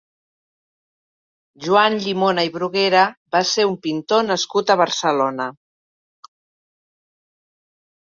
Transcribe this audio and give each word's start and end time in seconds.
Joan 1.65 1.97
Llimona 2.05 2.47
i 2.49 2.51
Bruguera 2.57 3.05
va 3.37 3.43
ser 3.51 3.69
un 3.75 3.79
pintor 3.87 4.27
nascut 4.33 4.77
a 4.77 4.81
Barcelona. 4.85 5.51